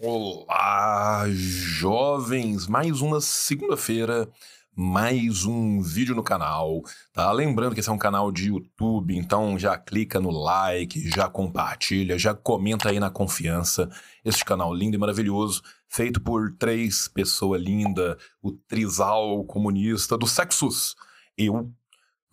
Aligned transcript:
Olá, 0.00 1.24
jovens! 1.28 2.68
Mais 2.68 3.00
uma 3.00 3.20
segunda-feira, 3.20 4.28
mais 4.72 5.44
um 5.44 5.82
vídeo 5.82 6.14
no 6.14 6.22
canal, 6.22 6.82
tá? 7.12 7.32
Lembrando 7.32 7.74
que 7.74 7.80
esse 7.80 7.88
é 7.88 7.92
um 7.92 7.98
canal 7.98 8.30
de 8.30 8.46
YouTube, 8.46 9.16
então 9.16 9.58
já 9.58 9.76
clica 9.76 10.20
no 10.20 10.30
like, 10.30 11.10
já 11.10 11.28
compartilha, 11.28 12.16
já 12.16 12.32
comenta 12.32 12.90
aí 12.90 13.00
na 13.00 13.10
confiança. 13.10 13.90
Este 14.24 14.44
canal 14.44 14.72
lindo 14.72 14.94
e 14.94 15.00
maravilhoso, 15.00 15.62
feito 15.88 16.20
por 16.20 16.54
três 16.56 17.08
pessoas 17.08 17.60
lindas, 17.60 18.16
o 18.40 18.52
trisal 18.52 19.44
comunista 19.46 20.16
do 20.16 20.28
Sexus. 20.28 20.94
Eu, 21.36 21.72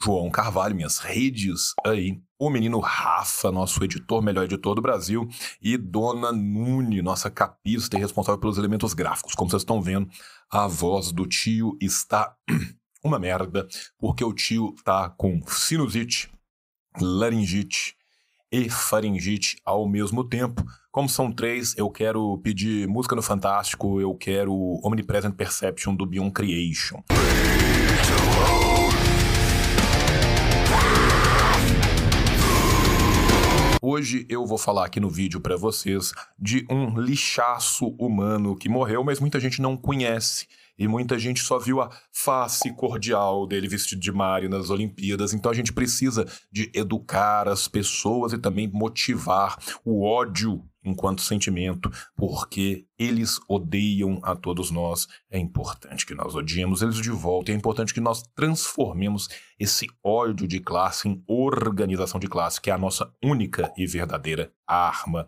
João 0.02 0.30
Carvalho, 0.30 0.76
minhas 0.76 1.00
redes 1.00 1.74
aí, 1.86 2.20
o 2.38 2.50
menino 2.50 2.80
Rafa, 2.80 3.52
nosso 3.52 3.84
editor, 3.84 4.22
melhor 4.22 4.44
editor 4.44 4.76
do 4.76 4.82
Brasil, 4.82 5.28
e 5.62 5.78
Dona 5.78 6.32
Nune, 6.32 7.02
nossa 7.02 7.30
capista 7.30 7.98
e 7.98 8.00
responsável 8.00 8.40
pelos 8.40 8.58
elementos 8.58 8.94
gráficos. 8.94 9.34
Como 9.34 9.50
vocês 9.50 9.62
estão 9.62 9.82
vendo, 9.82 10.10
a 10.52 10.68
voz 10.68 11.12
do 11.12 11.26
tio 11.26 11.78
está 11.82 12.36
uma 13.04 13.18
merda, 13.18 13.68
porque 13.98 14.24
o 14.24 14.34
tio 14.34 14.76
tá 14.84 15.10
com 15.10 15.42
sinusite, 15.48 16.30
laringite 17.00 17.96
e 18.52 18.70
faringite 18.70 19.58
ao 19.66 19.88
mesmo 19.88 20.24
tempo. 20.24 20.64
Como 20.92 21.10
são 21.10 21.32
três, 21.32 21.76
eu 21.78 21.90
quero 21.90 22.38
pedir 22.40 22.88
música 22.88 23.16
no 23.16 23.22
Fantástico, 23.22 24.00
eu 24.00 24.16
quero 24.16 24.54
Omnipresent 24.84 25.36
Perception 25.36 25.96
do 25.96 26.06
Beyond 26.06 26.32
Creation. 26.32 27.04
Hoje 33.88 34.26
eu 34.28 34.48
vou 34.48 34.58
falar 34.58 34.84
aqui 34.84 35.00
no 35.00 35.12
vídeo 35.12 35.40
para 35.40 35.56
vocês 35.56 36.12
de 36.40 36.66
um 36.72 37.00
lixaço 37.00 37.96
humano 38.00 38.56
que 38.56 38.68
morreu, 38.68 39.04
mas 39.04 39.20
muita 39.20 39.40
gente 39.40 39.62
não 39.62 39.78
conhece. 39.78 40.48
E 40.78 40.88
muita 40.88 41.18
gente 41.18 41.42
só 41.42 41.58
viu 41.58 41.82
a 41.82 41.90
face 42.12 42.74
cordial 42.76 43.48
dele 43.48 43.68
vestido 43.68 44.02
de 44.02 44.12
Mario 44.12 44.50
nas 44.50 44.70
Olimpíadas. 44.70 45.34
Então 45.34 45.52
a 45.52 45.56
gente 45.56 45.72
precisa 45.72 46.26
de 46.52 46.70
educar 46.74 47.48
as 47.48 47.68
pessoas 47.68 48.34
e 48.34 48.38
também 48.38 48.68
motivar 48.68 49.58
o 49.84 50.04
ódio 50.04 50.64
enquanto 50.84 51.22
sentimento, 51.22 51.90
porque 52.16 52.86
eles 52.98 53.40
odeiam 53.50 54.20
a 54.22 54.36
todos 54.36 54.70
nós. 54.70 55.08
É 55.32 55.40
importante 55.40 56.06
que 56.06 56.14
nós 56.14 56.36
odiemos 56.36 56.82
eles 56.82 56.98
de 56.98 57.10
volta, 57.10 57.52
é 57.52 57.56
importante 57.56 57.94
que 57.94 58.00
nós 58.00 58.22
transformemos 58.36 59.28
esse 59.60 59.88
ódio 60.04 60.48
de 60.48 60.60
classe 60.60 61.10
em 61.10 61.24
organização 61.28 62.20
de 62.20 62.28
classe, 62.28 62.62
que 62.62 62.70
é 62.70 62.74
a 62.74 62.78
nossa 62.78 63.12
única 63.24 63.74
e 63.76 63.88
verdadeira 63.88 64.52
arma 64.68 65.26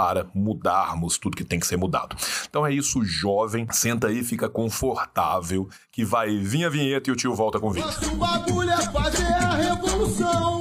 para 0.00 0.30
mudarmos 0.34 1.18
tudo 1.18 1.36
que 1.36 1.44
tem 1.44 1.60
que 1.60 1.66
ser 1.66 1.76
mudado. 1.76 2.16
Então 2.48 2.66
é 2.66 2.72
isso, 2.72 3.04
jovem. 3.04 3.66
Senta 3.70 4.06
aí, 4.06 4.24
fica 4.24 4.48
confortável, 4.48 5.68
que 5.92 6.06
vai 6.06 6.38
vir 6.38 6.64
a 6.64 6.70
vinheta 6.70 7.10
e 7.10 7.12
o 7.12 7.16
tio 7.16 7.34
volta 7.34 7.60
com 7.60 7.68
o 7.68 7.70
vídeo. 7.70 7.86
Nosso 7.86 8.16
bagulho 8.16 8.70
é 8.70 8.80
fazer 8.90 9.26
a 9.26 9.56
revolução. 9.56 10.58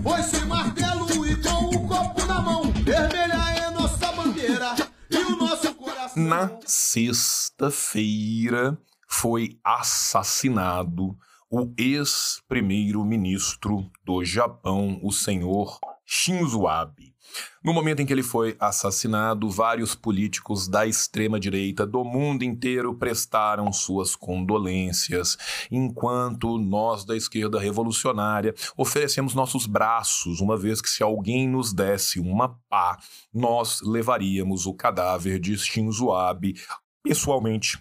Foi-se 0.00 0.44
martelo 0.44 1.26
e 1.26 1.34
com 1.42 1.76
o 1.76 1.88
copo 1.88 2.24
na 2.24 2.40
mão. 2.40 2.72
Vermelha 2.84 3.34
é 3.34 3.68
nossa 3.70 4.12
bandeira 4.12 4.76
e 5.10 5.16
o 5.16 5.36
nosso 5.36 5.74
coração. 5.74 6.22
Na 6.22 6.48
sexta-feira 6.64 8.78
foi 9.08 9.58
assassinado 9.64 11.16
o 11.50 11.68
ex-primeiro-ministro 11.76 13.90
do 14.04 14.24
Japão, 14.24 15.00
o 15.02 15.10
senhor 15.10 15.80
Shinzo 16.04 16.66
Abe. 16.66 17.12
No 17.64 17.72
momento 17.72 18.00
em 18.00 18.06
que 18.06 18.12
ele 18.12 18.22
foi 18.22 18.56
assassinado, 18.58 19.48
vários 19.48 19.94
políticos 19.94 20.68
da 20.68 20.86
extrema-direita 20.86 21.86
do 21.86 22.04
mundo 22.04 22.42
inteiro 22.42 22.94
prestaram 22.94 23.72
suas 23.72 24.14
condolências, 24.14 25.36
enquanto 25.70 26.58
nós 26.58 27.04
da 27.04 27.16
esquerda 27.16 27.58
revolucionária 27.58 28.54
oferecemos 28.76 29.34
nossos 29.34 29.66
braços, 29.66 30.40
uma 30.40 30.56
vez 30.56 30.82
que 30.82 30.90
se 30.90 31.02
alguém 31.02 31.48
nos 31.48 31.72
desse 31.72 32.20
uma 32.20 32.58
pá, 32.68 32.98
nós 33.32 33.80
levaríamos 33.80 34.66
o 34.66 34.74
cadáver 34.74 35.38
de 35.38 35.56
Shinzo 35.56 36.10
Abe 36.12 36.54
pessoalmente 37.02 37.78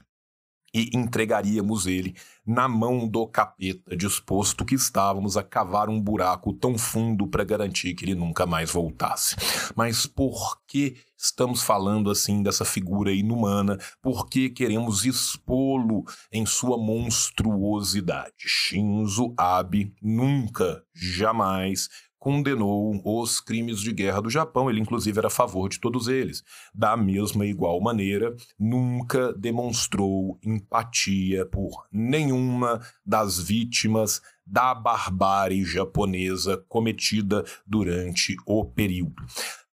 e 0.74 0.90
entregaríamos 0.94 1.86
ele 1.86 2.16
na 2.46 2.68
mão 2.68 3.08
do 3.08 3.28
capeta, 3.28 3.96
disposto 3.96 4.66
que 4.66 4.76
estávamos 4.76 5.38
a 5.38 5.44
cavar 5.44 5.90
um 5.90 6.02
buraco 6.02 6.54
tão 6.54 6.78
fundo 6.78 7.28
para 7.28 7.44
garantir 7.44 7.94
que 7.94 8.06
ele 8.06 8.16
nunca 8.16 8.46
mais 8.46 8.72
voltasse. 8.72 9.36
Mas 9.76 10.06
por 10.06 10.60
que 10.68 10.98
estamos 11.18 11.62
falando 11.62 12.10
assim 12.10 12.42
dessa 12.42 12.66
figura 12.66 13.12
inumana? 13.12 13.78
Por 14.02 14.28
que 14.28 14.50
queremos 14.50 15.06
expô-lo 15.06 16.04
em 16.32 16.46
sua 16.46 16.78
monstruosidade? 16.78 18.34
Shinzo 18.38 19.34
Abe 19.38 19.94
nunca, 20.02 20.84
jamais 20.94 21.90
condenou 22.22 23.02
os 23.04 23.42
crimes 23.42 23.80
de 23.80 23.92
guerra 23.92 24.22
do 24.22 24.30
Japão, 24.30 24.70
ele 24.70 24.80
inclusive 24.80 25.18
era 25.18 25.26
a 25.26 25.32
favor 25.32 25.68
de 25.68 25.80
todos 25.80 26.08
eles. 26.08 26.44
Da 26.72 26.96
mesma 26.96 27.48
igual 27.48 27.82
maneira, 27.82 28.36
nunca 28.60 29.34
demonstrou 29.34 30.38
empatia 30.46 31.48
por 31.48 31.88
nenhuma 31.92 32.80
das 33.04 33.40
vítimas 33.40 34.22
da 34.46 34.76
barbárie 34.76 35.66
japonesa 35.66 36.64
cometida 36.70 37.44
durante 37.66 38.36
o 38.46 38.66
período. 38.66 39.26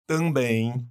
Também 0.08 0.88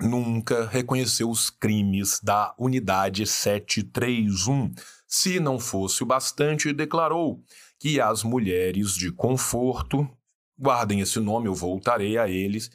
nunca 0.00 0.66
reconheceu 0.66 1.30
os 1.30 1.50
crimes 1.50 2.18
da 2.20 2.52
Unidade 2.58 3.24
731. 3.24 4.72
Se 5.06 5.38
não 5.38 5.60
fosse 5.60 6.02
o 6.02 6.06
bastante, 6.06 6.72
declarou 6.72 7.44
que 7.78 8.00
as 8.00 8.24
mulheres 8.24 8.94
de 8.94 9.12
conforto 9.12 10.10
guardem 10.58 11.00
esse 11.00 11.18
nome, 11.20 11.48
eu 11.48 11.54
voltarei 11.54 12.18
a 12.18 12.28
eles, 12.28 12.70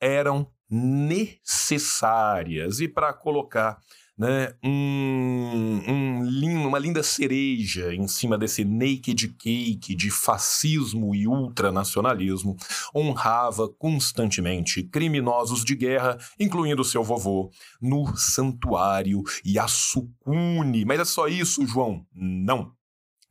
eram 0.00 0.50
necessárias. 0.70 2.80
E 2.80 2.88
para 2.88 3.12
colocar 3.12 3.78
né, 4.16 4.54
um, 4.62 5.80
um, 5.88 6.68
uma 6.68 6.78
linda 6.78 7.02
cereja 7.02 7.92
em 7.92 8.06
cima 8.06 8.38
desse 8.38 8.64
naked 8.64 9.28
cake 9.36 9.94
de 9.94 10.10
fascismo 10.10 11.14
e 11.14 11.26
ultranacionalismo, 11.26 12.56
honrava 12.94 13.68
constantemente 13.68 14.84
criminosos 14.84 15.64
de 15.64 15.74
guerra, 15.74 16.16
incluindo 16.38 16.84
seu 16.84 17.02
vovô, 17.02 17.50
no 17.80 18.16
santuário 18.16 19.22
Yasukuni. 19.44 20.84
Mas 20.84 21.00
é 21.00 21.04
só 21.04 21.26
isso, 21.26 21.66
João? 21.66 22.06
Não. 22.14 22.72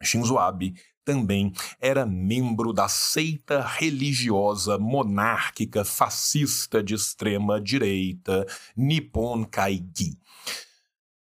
Shinzo 0.02 0.38
Abe 0.38 0.74
também 1.04 1.52
era 1.80 2.06
membro 2.06 2.74
da 2.74 2.88
seita 2.88 3.62
religiosa 3.62 4.78
monárquica 4.78 5.84
fascista 5.84 6.84
de 6.84 6.96
extrema 6.96 7.60
direita 7.62 8.46
Nippon 8.76 9.46
Kaigi. 9.46 10.18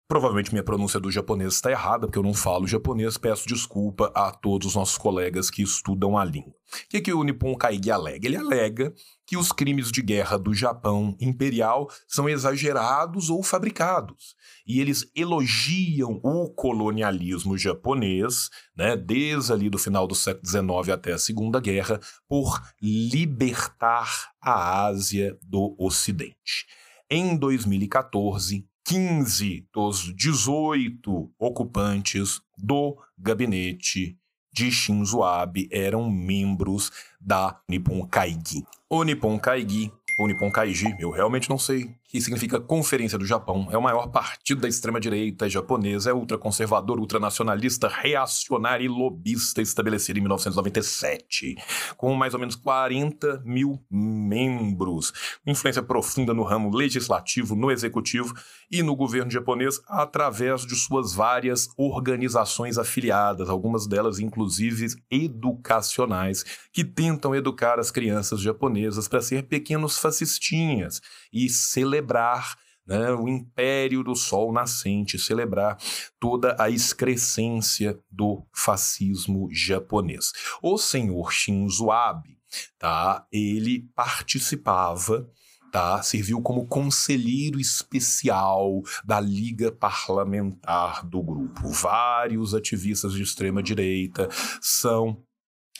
Provavelmente 0.09 0.51
minha 0.51 0.63
pronúncia 0.63 0.99
do 0.99 1.11
japonês 1.11 1.53
está 1.53 1.69
errada, 1.69 2.07
porque 2.07 2.17
eu 2.17 2.23
não 2.23 2.33
falo 2.33 2.65
japonês, 2.65 3.15
peço 3.15 3.47
desculpa 3.47 4.11
a 4.15 4.31
todos 4.31 4.69
os 4.69 4.75
nossos 4.75 4.97
colegas 4.97 5.51
que 5.51 5.61
estudam 5.61 6.17
a 6.17 6.25
língua. 6.25 6.49
O 6.49 6.89
que, 6.89 6.99
que 6.99 7.13
o 7.13 7.23
Nippon 7.23 7.55
Kaigi 7.55 7.91
alega? 7.91 8.25
Ele 8.25 8.35
alega 8.35 8.91
que 9.23 9.37
os 9.37 9.51
crimes 9.51 9.91
de 9.91 10.01
guerra 10.01 10.39
do 10.39 10.51
Japão 10.51 11.15
imperial 11.19 11.87
são 12.07 12.27
exagerados 12.27 13.29
ou 13.29 13.43
fabricados. 13.43 14.33
E 14.65 14.81
eles 14.81 15.11
elogiam 15.15 16.19
o 16.23 16.49
colonialismo 16.49 17.55
japonês, 17.55 18.49
né, 18.75 18.97
desde 18.97 19.53
ali 19.53 19.69
do 19.69 19.77
final 19.77 20.07
do 20.07 20.15
século 20.15 20.47
XIX 20.47 20.89
até 20.91 21.13
a 21.13 21.19
Segunda 21.19 21.59
Guerra, 21.59 21.99
por 22.27 22.59
libertar 22.81 24.31
a 24.41 24.87
Ásia 24.87 25.37
do 25.43 25.75
Ocidente. 25.77 26.65
Em 27.11 27.35
2014, 27.35 28.68
15 28.89 29.67
dos 29.71 30.11
18 30.15 31.31
ocupantes 31.37 32.41
do 32.57 32.97
gabinete 33.15 34.17
de 34.51 34.71
Shinzo 34.71 35.21
Abe 35.21 35.69
eram 35.71 36.09
membros 36.09 36.91
da 37.21 37.61
Nippon 37.69 38.07
Kaigi. 38.07 38.65
O 38.89 39.03
Nippon 39.03 39.37
Kaigi, 39.37 39.91
ou 40.17 40.25
Nippon 40.25 40.49
Kaigi, 40.49 40.95
eu 40.99 41.11
realmente 41.11 41.51
não 41.51 41.59
sei 41.59 41.98
que 42.09 42.19
significa 42.19 42.59
Conferência 42.59 43.19
do 43.19 43.25
Japão. 43.25 43.67
É 43.71 43.77
o 43.77 43.81
maior 43.81 44.07
partido 44.07 44.61
da 44.61 44.67
extrema-direita 44.67 45.47
japonesa, 45.47 46.09
é 46.09 46.13
ultraconservador, 46.13 46.99
ultranacionalista, 46.99 47.87
reacionário 47.87 48.83
e 48.83 48.87
lobista 48.87 49.61
estabelecido 49.61 50.17
em 50.17 50.23
1997, 50.23 51.55
com 51.95 52.15
mais 52.15 52.33
ou 52.33 52.39
menos 52.39 52.55
40 52.55 53.43
mil 53.45 53.79
membros. 53.91 55.13
Influência 55.45 55.83
profunda 55.83 56.33
no 56.33 56.41
ramo 56.41 56.75
legislativo, 56.75 57.55
no 57.55 57.69
executivo 57.69 58.33
e 58.71 58.81
no 58.81 58.95
governo 58.95 59.29
japonês 59.29 59.79
através 59.87 60.65
de 60.65 60.75
suas 60.75 61.13
várias 61.13 61.67
organizações 61.77 62.79
afiliadas, 62.79 63.49
algumas 63.49 63.85
delas 63.85 64.17
inclusive 64.17 64.87
educacionais, 65.11 66.43
que 66.73 66.83
tentam 66.83 67.35
educar 67.35 67.79
as 67.79 67.91
crianças 67.91 68.41
japonesas 68.41 69.07
para 69.07 69.21
ser 69.21 69.43
pequenos 69.43 69.99
fascistinhas 69.99 71.01
e 71.31 71.49
celebrar 71.49 72.57
né, 72.85 73.11
o 73.11 73.27
império 73.27 74.03
do 74.03 74.15
sol 74.15 74.51
nascente, 74.51 75.19
celebrar 75.19 75.77
toda 76.19 76.55
a 76.59 76.69
excrescência 76.69 77.99
do 78.09 78.43
fascismo 78.51 79.47
japonês. 79.51 80.31
O 80.61 80.77
senhor 80.77 81.31
Shinzo 81.31 81.91
Abe, 81.91 82.39
tá, 82.79 83.27
ele 83.31 83.87
participava 83.95 85.29
tá? 85.71 86.01
Serviu 86.01 86.41
como 86.41 86.67
conselheiro 86.67 87.59
especial 87.59 88.81
da 89.05 89.19
Liga 89.19 89.71
Parlamentar 89.71 91.05
do 91.05 91.21
grupo. 91.21 91.69
Vários 91.69 92.53
ativistas 92.53 93.13
de 93.13 93.21
extrema 93.21 93.61
direita 93.61 94.27
são 94.61 95.23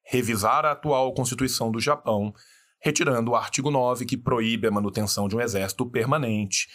revisar 0.04 0.64
a 0.64 0.72
atual 0.72 1.12
Constituição 1.14 1.70
do 1.70 1.80
Japão, 1.80 2.32
retirando 2.80 3.32
o 3.32 3.34
artigo 3.34 3.70
9 3.70 4.04
que 4.04 4.16
proíbe 4.16 4.68
a 4.68 4.70
manutenção 4.70 5.26
de 5.26 5.36
um 5.36 5.40
exército 5.40 5.84
permanente 5.86 6.68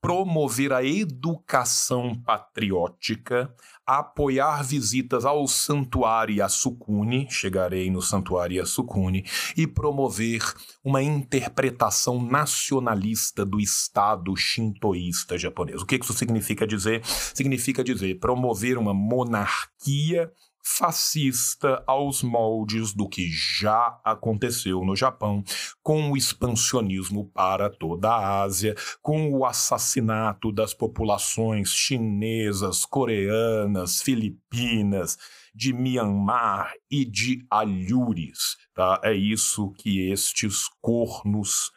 promover 0.00 0.72
a 0.72 0.84
educação 0.84 2.14
patriótica, 2.14 3.52
apoiar 3.84 4.62
visitas 4.62 5.24
ao 5.24 5.46
Santuário 5.48 6.36
Yasukuni, 6.36 7.26
chegarei 7.30 7.90
no 7.90 8.02
Santuário 8.02 8.58
Yasukuni, 8.58 9.24
e 9.56 9.66
promover 9.66 10.42
uma 10.84 11.02
interpretação 11.02 12.22
nacionalista 12.22 13.44
do 13.44 13.58
Estado 13.58 14.36
shintoísta 14.36 15.38
japonês. 15.38 15.82
O 15.82 15.86
que 15.86 15.96
isso 15.96 16.12
significa 16.12 16.66
dizer? 16.66 17.04
Significa 17.04 17.82
dizer 17.82 18.18
promover 18.20 18.78
uma 18.78 18.94
monarquia 18.94 20.30
fascista 20.68 21.84
aos 21.86 22.24
moldes 22.24 22.92
do 22.92 23.08
que 23.08 23.28
já 23.30 24.00
aconteceu 24.04 24.84
no 24.84 24.96
Japão, 24.96 25.44
com 25.80 26.10
o 26.10 26.16
expansionismo 26.16 27.30
para 27.30 27.70
toda 27.70 28.10
a 28.10 28.42
Ásia, 28.42 28.74
com 29.00 29.30
o 29.30 29.46
assassinato 29.46 30.50
das 30.50 30.74
populações 30.74 31.70
chinesas, 31.70 32.84
coreanas, 32.84 34.02
filipinas, 34.02 35.16
de 35.54 35.72
Myanmar 35.72 36.72
e 36.90 37.04
de 37.04 37.46
Alhures. 37.48 38.56
Tá? 38.74 39.00
É 39.04 39.14
isso 39.14 39.72
que 39.78 40.10
estes 40.10 40.64
cornos 40.80 41.70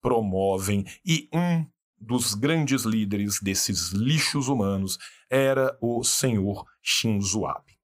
promovem. 0.00 0.84
E 1.04 1.28
um 1.34 1.66
dos 2.00 2.34
grandes 2.34 2.84
líderes 2.84 3.40
desses 3.42 3.90
lixos 3.90 4.46
humanos 4.46 4.96
era 5.28 5.76
o 5.82 6.04
senhor 6.04 6.64
Shinzo 6.80 7.44
Abe. 7.44 7.77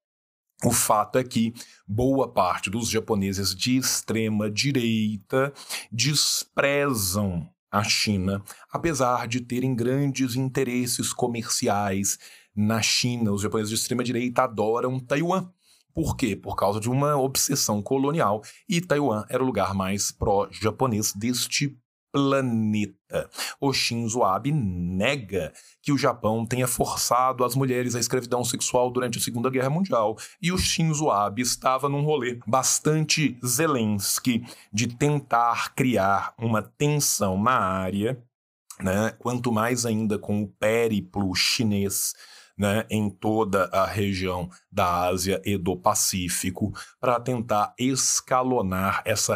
O 0.64 0.70
fato 0.70 1.18
é 1.18 1.24
que 1.24 1.52
boa 1.86 2.26
parte 2.26 2.70
dos 2.70 2.88
japoneses 2.88 3.54
de 3.54 3.76
extrema 3.76 4.50
direita 4.50 5.52
desprezam 5.92 7.46
a 7.70 7.82
China, 7.84 8.42
apesar 8.72 9.28
de 9.28 9.40
terem 9.40 9.74
grandes 9.74 10.36
interesses 10.36 11.12
comerciais 11.12 12.18
na 12.56 12.80
China. 12.80 13.32
Os 13.32 13.42
japoneses 13.42 13.68
de 13.70 13.76
extrema 13.76 14.02
direita 14.02 14.44
adoram 14.44 14.98
Taiwan. 14.98 15.50
Por 15.92 16.16
quê? 16.16 16.34
Por 16.34 16.56
causa 16.56 16.80
de 16.80 16.88
uma 16.88 17.14
obsessão 17.16 17.82
colonial. 17.82 18.42
E 18.66 18.80
Taiwan 18.80 19.24
era 19.28 19.42
o 19.42 19.46
lugar 19.46 19.74
mais 19.74 20.10
pró-japonês 20.10 21.12
deste 21.12 21.76
planeta. 22.14 23.28
O 23.60 23.72
Shinzo 23.72 24.22
Abe 24.22 24.52
nega 24.52 25.52
que 25.82 25.90
o 25.90 25.98
Japão 25.98 26.46
tenha 26.46 26.68
forçado 26.68 27.44
as 27.44 27.56
mulheres 27.56 27.96
à 27.96 27.98
escravidão 27.98 28.44
sexual 28.44 28.88
durante 28.88 29.18
a 29.18 29.20
Segunda 29.20 29.50
Guerra 29.50 29.68
Mundial. 29.68 30.16
E 30.40 30.52
o 30.52 30.56
Shinzo 30.56 31.10
Abe 31.10 31.42
estava 31.42 31.88
num 31.88 32.04
rolê 32.04 32.38
bastante 32.46 33.36
Zelensky 33.44 34.46
de 34.72 34.86
tentar 34.86 35.74
criar 35.74 36.32
uma 36.38 36.62
tensão 36.62 37.42
na 37.42 37.58
área, 37.58 38.22
né? 38.80 39.12
quanto 39.18 39.50
mais 39.50 39.84
ainda 39.84 40.16
com 40.16 40.40
o 40.40 40.46
périplo 40.46 41.34
chinês 41.34 42.14
né, 42.56 42.86
em 42.88 43.10
toda 43.10 43.64
a 43.72 43.84
região 43.84 44.48
da 44.70 45.08
Ásia 45.08 45.42
e 45.44 45.58
do 45.58 45.76
Pacífico 45.76 46.72
para 47.00 47.18
tentar 47.18 47.74
escalonar 47.76 49.02
essa 49.04 49.34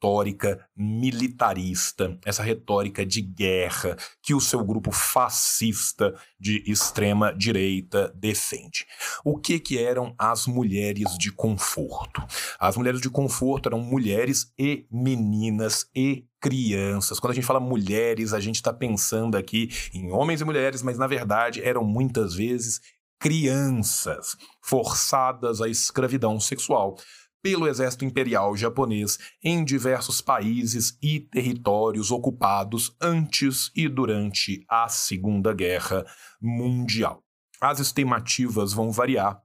retórica 0.00 0.66
militarista, 0.74 2.18
essa 2.24 2.42
retórica 2.42 3.04
de 3.04 3.20
guerra 3.20 3.96
que 4.22 4.34
o 4.34 4.40
seu 4.40 4.64
grupo 4.64 4.90
fascista 4.90 6.14
de 6.38 6.64
extrema 6.66 7.34
direita 7.34 8.10
defende. 8.16 8.86
O 9.22 9.36
que 9.36 9.60
que 9.60 9.78
eram 9.78 10.14
as 10.18 10.46
mulheres 10.46 11.18
de 11.18 11.30
conforto? 11.30 12.22
As 12.58 12.78
mulheres 12.78 13.00
de 13.00 13.10
conforto 13.10 13.68
eram 13.68 13.80
mulheres 13.80 14.50
e 14.58 14.86
meninas 14.90 15.86
e 15.94 16.24
crianças. 16.40 17.20
Quando 17.20 17.32
a 17.32 17.34
gente 17.34 17.46
fala 17.46 17.60
mulheres, 17.60 18.32
a 18.32 18.40
gente 18.40 18.56
está 18.56 18.72
pensando 18.72 19.36
aqui 19.36 19.68
em 19.92 20.10
homens 20.10 20.40
e 20.40 20.44
mulheres, 20.46 20.82
mas 20.82 20.96
na 20.96 21.06
verdade 21.06 21.62
eram 21.62 21.84
muitas 21.84 22.34
vezes 22.34 22.80
crianças 23.18 24.34
forçadas 24.62 25.60
à 25.60 25.68
escravidão 25.68 26.40
sexual 26.40 26.96
pelo 27.42 27.66
exército 27.66 28.04
imperial 28.04 28.56
japonês 28.56 29.18
em 29.42 29.64
diversos 29.64 30.20
países 30.20 30.96
e 31.02 31.20
territórios 31.20 32.10
ocupados 32.10 32.94
antes 33.00 33.70
e 33.74 33.88
durante 33.88 34.64
a 34.68 34.88
Segunda 34.88 35.52
Guerra 35.52 36.04
Mundial. 36.40 37.22
As 37.60 37.78
estimativas 37.78 38.72
vão 38.72 38.90
variar, 38.90 39.40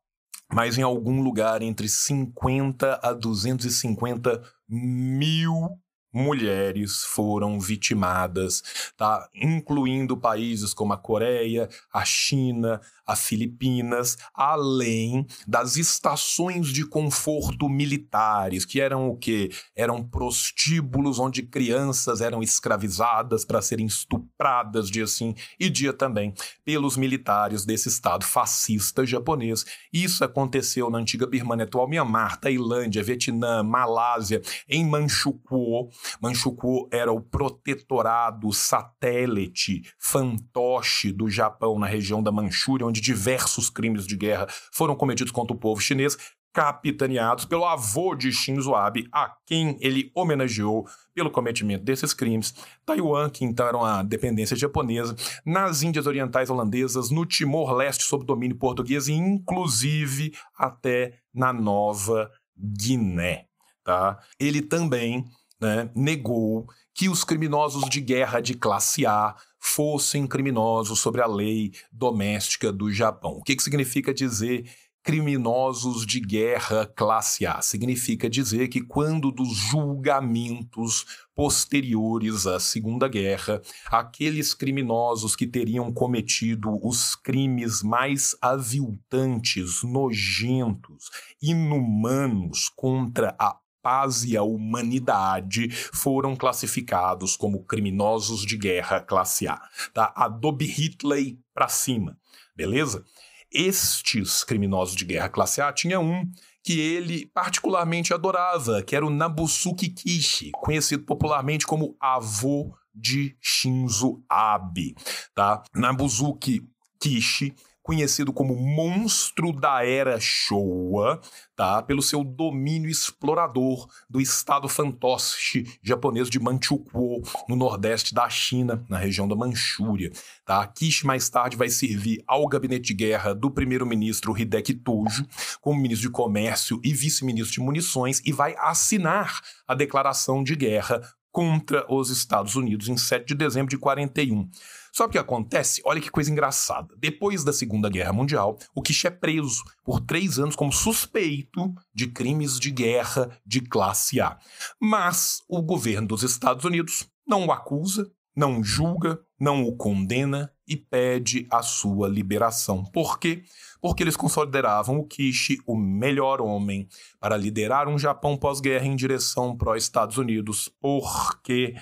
mas 0.53 0.77
em 0.77 0.81
algum 0.81 1.21
lugar 1.21 1.61
entre 1.61 1.89
50 1.89 2.99
a 3.01 3.13
250 3.13 4.41
mil 4.67 5.79
mulheres 6.15 7.03
foram 7.03 7.59
vitimadas, 7.59 8.63
tá? 8.95 9.27
incluindo 9.35 10.15
países 10.15 10.73
como 10.73 10.93
a 10.93 10.97
Coreia, 10.97 11.67
a 11.93 12.05
China, 12.05 12.79
a 13.05 13.15
Filipinas, 13.15 14.17
além 14.33 15.27
das 15.47 15.75
estações 15.75 16.67
de 16.67 16.85
conforto 16.85 17.69
militares, 17.69 18.65
que 18.65 18.81
eram 18.81 19.09
o 19.09 19.17
quê? 19.17 19.51
Eram 19.75 20.03
prostíbulos 20.03 21.19
onde 21.19 21.43
crianças 21.43 22.21
eram 22.21 22.41
escravizadas 22.41 23.45
para 23.45 23.61
serem 23.61 23.85
estupradas 23.85 24.89
dia 24.89 25.05
sim 25.05 25.35
e 25.59 25.69
dia 25.69 25.93
também 25.93 26.33
pelos 26.63 26.97
militares 26.97 27.65
desse 27.65 27.89
estado 27.89 28.25
fascista 28.25 29.05
japonês. 29.05 29.65
Isso 29.93 30.23
aconteceu 30.23 30.89
na 30.89 30.97
antiga 30.97 31.27
Birmania, 31.27 31.65
atual 31.65 31.87
Myanmar, 31.87 32.39
Tailândia, 32.39 33.03
Vietnã, 33.03 33.61
Malásia, 33.61 34.41
em 34.67 34.85
Manchukuo. 34.85 35.89
Manchukuo 36.21 36.87
era 36.91 37.11
o 37.11 37.21
protetorado 37.21 38.51
satélite 38.51 39.83
fantoche 39.99 41.11
do 41.11 41.29
Japão 41.29 41.77
na 41.79 41.87
região 41.87 42.21
da 42.21 42.31
Manchúria, 42.31 42.87
onde 42.87 43.01
diversos 43.01 43.69
crimes 43.69 44.05
de 44.05 44.15
guerra 44.15 44.47
foram 44.71 44.95
cometidos 44.95 45.31
contra 45.31 45.55
o 45.55 45.59
povo 45.59 45.81
chinês, 45.81 46.17
capitaneados 46.55 47.43
pelo 47.43 47.65
avô 47.65 48.15
de 48.15 48.31
Shinzo 48.31 48.73
Abe, 48.73 49.09
a 49.11 49.29
quem 49.45 49.77
ele 49.81 50.09
homenageou 50.15 50.87
pelo 51.13 51.29
cometimento 51.29 51.83
desses 51.83 52.13
crimes. 52.13 52.53
Taiwan, 52.85 53.29
que 53.29 53.43
então 53.43 53.67
era 53.67 53.75
uma 53.75 54.01
dependência 54.01 54.55
japonesa, 54.55 55.13
nas 55.45 55.83
Índias 55.83 56.07
Orientais 56.07 56.49
Holandesas, 56.49 57.11
no 57.11 57.25
Timor-Leste 57.25 58.05
sob 58.05 58.25
domínio 58.25 58.57
português 58.57 59.09
e 59.09 59.13
inclusive 59.13 60.33
até 60.57 61.19
na 61.33 61.51
Nova 61.51 62.31
Guiné. 62.57 63.47
Tá? 63.83 64.17
Ele 64.39 64.61
também 64.61 65.25
né, 65.59 65.89
negou 65.95 66.67
que 66.93 67.09
os 67.09 67.23
criminosos 67.23 67.89
de 67.89 68.01
guerra 68.01 68.39
de 68.39 68.53
classe 68.53 69.05
A 69.05 69.35
fossem 69.59 70.27
criminosos 70.27 70.99
sobre 70.99 71.21
a 71.21 71.27
lei 71.27 71.73
doméstica 71.91 72.71
do 72.71 72.91
Japão. 72.91 73.31
O 73.31 73.43
que, 73.43 73.55
que 73.55 73.63
significa 73.63 74.13
dizer 74.13 74.65
criminosos 75.05 76.03
de 76.03 76.19
guerra 76.19 76.87
classe 76.87 77.45
A. 77.45 77.61
Significa 77.61 78.27
dizer 78.27 78.69
que 78.69 78.81
quando 78.81 79.31
dos 79.31 79.55
julgamentos 79.55 81.05
posteriores 81.35 82.47
à 82.47 82.59
Segunda 82.59 83.07
Guerra, 83.07 83.61
aqueles 83.85 84.55
criminosos 84.55 85.35
que 85.35 85.45
teriam 85.45 85.93
cometido 85.93 86.79
os 86.83 87.15
crimes 87.15 87.83
mais 87.83 88.35
aviltantes, 88.41 89.83
nojentos, 89.83 91.11
inumanos 91.39 92.67
contra 92.75 93.35
a 93.39 93.55
paz 93.85 94.23
e 94.23 94.35
a 94.35 94.41
humanidade 94.41 95.69
foram 95.69 96.35
classificados 96.35 97.37
como 97.37 97.63
criminosos 97.63 98.43
de 98.43 98.57
guerra 98.57 98.99
classe 98.99 99.47
A. 99.47 99.61
Tá? 99.93 100.11
Adobe 100.15 100.65
Hitler 100.65 101.37
para 101.53 101.67
cima, 101.67 102.17
beleza? 102.55 103.05
Estes 103.51 104.43
criminosos 104.43 104.95
de 104.95 105.05
guerra 105.05 105.29
classe 105.29 105.61
A 105.61 105.71
tinha 105.71 105.99
um 105.99 106.27
que 106.63 106.79
ele 106.79 107.27
particularmente 107.27 108.11
adorava, 108.11 108.81
que 108.81 108.95
era 108.95 109.05
o 109.05 109.11
Nabusuke 109.11 109.89
Kishi, 109.89 110.49
conhecido 110.55 111.03
popularmente 111.03 111.67
como 111.67 111.95
avô 111.99 112.75
de 112.91 113.37
Shinzo 113.39 114.23
Abe, 114.27 114.95
tá? 115.35 115.61
Nabusuke 115.75 116.67
Kishi 116.99 117.53
conhecido 117.85 118.33
como 118.33 118.55
monstro 118.55 119.53
da 119.53 119.85
era 119.85 120.19
Showa, 120.19 121.21
tá? 121.55 121.83
pelo 121.83 122.01
seu 122.01 122.23
domínio 122.23 122.89
explorador 122.89 123.87
do 124.09 124.19
estado 124.19 124.67
fantoche 124.67 125.65
japonês 125.83 126.27
de 126.27 126.39
Manchukuo, 126.39 127.21
no 127.47 127.55
nordeste 127.55 128.11
da 128.11 128.27
China, 128.27 128.83
na 128.89 128.97
região 128.97 129.27
da 129.27 129.35
Manchúria. 129.35 130.11
Tá? 130.43 130.65
Kishi 130.65 131.05
mais 131.05 131.29
tarde 131.29 131.55
vai 131.55 131.69
servir 131.69 132.23
ao 132.25 132.47
gabinete 132.47 132.87
de 132.87 132.95
guerra 132.95 133.35
do 133.35 133.51
primeiro-ministro 133.51 134.35
Hideki 134.35 134.73
Tojo, 134.73 135.23
como 135.61 135.79
ministro 135.79 136.07
de 136.07 136.11
comércio 136.11 136.81
e 136.83 136.91
vice-ministro 136.91 137.53
de 137.53 137.59
munições, 137.59 138.19
e 138.25 138.31
vai 138.31 138.55
assinar 138.57 139.41
a 139.67 139.75
declaração 139.75 140.43
de 140.43 140.55
guerra 140.55 141.03
contra 141.35 141.85
os 141.93 142.09
Estados 142.09 142.55
Unidos 142.55 142.87
em 142.87 142.95
7 142.95 143.27
de 143.27 143.35
dezembro 143.35 143.69
de 143.69 143.77
41. 143.77 144.49
Só 144.93 145.05
que 145.05 145.17
acontece, 145.17 145.81
olha 145.83 145.99
que 145.99 146.09
coisa 146.09 146.31
engraçada. 146.31 146.95
Depois 146.97 147.43
da 147.43 147.51
Segunda 147.51 147.89
Guerra 147.89 148.13
Mundial, 148.13 148.57
o 148.73 148.81
Kish 148.81 149.03
é 149.03 149.09
preso 149.09 149.61
por 149.83 149.99
três 149.99 150.39
anos 150.39 150.55
como 150.55 150.71
suspeito 150.71 151.75
de 151.93 152.07
crimes 152.07 152.57
de 152.57 152.71
guerra 152.71 153.37
de 153.45 153.59
classe 153.59 154.21
A. 154.21 154.39
Mas 154.79 155.41
o 155.49 155.61
governo 155.61 156.07
dos 156.07 156.23
Estados 156.23 156.63
Unidos 156.63 157.05
não 157.27 157.47
o 157.47 157.51
acusa, 157.51 158.09
não 158.35 158.63
julga, 158.63 159.19
não 159.39 159.63
o 159.63 159.75
condena 159.75 160.51
e 160.67 160.75
pede 160.75 161.47
a 161.51 161.61
sua 161.61 162.07
liberação. 162.07 162.83
Por 162.83 163.19
quê? 163.19 163.43
Porque 163.81 164.03
eles 164.03 164.17
consideravam 164.17 164.97
o 164.97 165.05
Kishi 165.05 165.59
o 165.65 165.75
melhor 165.75 166.41
homem 166.41 166.87
para 167.19 167.37
liderar 167.37 167.87
um 167.87 167.99
Japão 167.99 168.35
pós-guerra 168.35 168.85
em 168.85 168.95
direção 168.95 169.55
pró-Estados 169.55 170.17
Unidos, 170.17 170.69
porque 170.79 171.75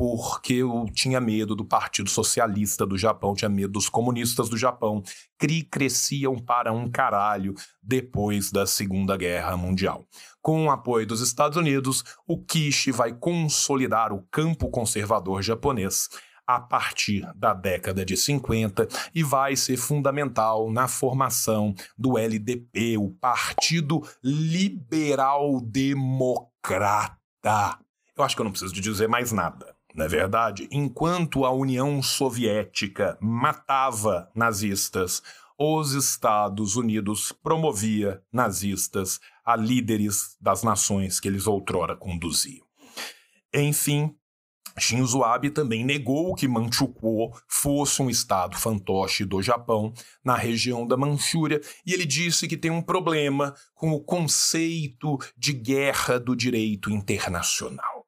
porque 0.00 0.54
eu 0.54 0.86
tinha 0.94 1.20
medo 1.20 1.54
do 1.54 1.62
Partido 1.62 2.08
Socialista 2.08 2.86
do 2.86 2.96
Japão, 2.96 3.34
tinha 3.34 3.50
medo 3.50 3.74
dos 3.74 3.90
comunistas 3.90 4.48
do 4.48 4.56
Japão, 4.56 5.02
que 5.38 5.62
cresciam 5.62 6.38
para 6.38 6.72
um 6.72 6.90
caralho 6.90 7.52
depois 7.82 8.50
da 8.50 8.64
Segunda 8.64 9.14
Guerra 9.14 9.58
Mundial. 9.58 10.06
Com 10.40 10.64
o 10.64 10.70
apoio 10.70 11.06
dos 11.06 11.20
Estados 11.20 11.58
Unidos, 11.58 12.02
o 12.26 12.42
Kishi 12.42 12.90
vai 12.90 13.12
consolidar 13.12 14.10
o 14.10 14.22
campo 14.30 14.70
conservador 14.70 15.42
japonês 15.42 16.08
a 16.46 16.58
partir 16.58 17.30
da 17.36 17.52
década 17.52 18.02
de 18.02 18.16
50 18.16 18.88
e 19.14 19.22
vai 19.22 19.54
ser 19.54 19.76
fundamental 19.76 20.72
na 20.72 20.88
formação 20.88 21.74
do 21.98 22.16
LDP, 22.16 22.96
o 22.96 23.10
Partido 23.10 24.00
Liberal 24.24 25.60
Democrata. 25.60 27.18
Eu 28.16 28.24
acho 28.24 28.34
que 28.34 28.40
eu 28.40 28.44
não 28.44 28.50
preciso 28.50 28.72
de 28.72 28.80
dizer 28.80 29.06
mais 29.06 29.30
nada. 29.30 29.78
Na 29.94 30.04
é 30.04 30.08
verdade, 30.08 30.68
enquanto 30.70 31.44
a 31.44 31.50
União 31.50 32.02
Soviética 32.02 33.18
matava 33.20 34.30
nazistas, 34.34 35.22
os 35.58 35.92
Estados 35.92 36.76
Unidos 36.76 37.32
promovia 37.32 38.22
nazistas 38.32 39.20
a 39.44 39.56
líderes 39.56 40.36
das 40.40 40.62
nações 40.62 41.18
que 41.20 41.28
eles 41.28 41.46
outrora 41.46 41.96
conduziam. 41.96 42.64
Enfim, 43.52 44.14
Shinzo 44.78 45.22
Abe 45.22 45.50
também 45.50 45.84
negou 45.84 46.34
que 46.34 46.48
Manchukuo 46.48 47.32
fosse 47.48 48.00
um 48.00 48.08
estado 48.08 48.56
fantoche 48.56 49.24
do 49.24 49.42
Japão, 49.42 49.92
na 50.24 50.36
região 50.36 50.86
da 50.86 50.96
Manchúria, 50.96 51.60
e 51.84 51.92
ele 51.92 52.06
disse 52.06 52.46
que 52.46 52.56
tem 52.56 52.70
um 52.70 52.80
problema 52.80 53.54
com 53.74 53.90
o 53.90 54.00
conceito 54.00 55.18
de 55.36 55.52
guerra 55.52 56.18
do 56.18 56.34
direito 56.34 56.90
internacional. 56.90 57.99